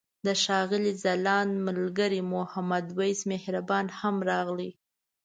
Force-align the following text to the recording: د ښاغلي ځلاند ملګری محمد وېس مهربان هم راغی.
د 0.25 0.27
ښاغلي 0.43 0.93
ځلاند 1.03 1.51
ملګری 1.67 2.21
محمد 2.33 2.85
وېس 2.97 3.19
مهربان 3.31 3.85
هم 3.99 4.15
راغی. 4.29 4.71